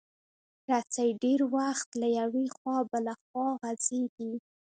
رسۍ 0.69 1.09
ډېر 1.23 1.39
وخت 1.55 1.89
له 2.01 2.07
یوې 2.19 2.45
خوا 2.55 2.77
بله 2.91 3.13
خوا 3.23 3.47
غځېږي. 3.61 4.33